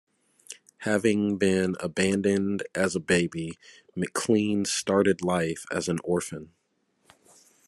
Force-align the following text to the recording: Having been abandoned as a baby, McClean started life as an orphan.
Having 0.79 1.37
been 1.37 1.75
abandoned 1.79 2.63
as 2.73 2.95
a 2.95 2.99
baby, 2.99 3.59
McClean 3.95 4.65
started 4.65 5.21
life 5.21 5.65
as 5.71 5.87
an 5.87 5.99
orphan. 6.03 6.53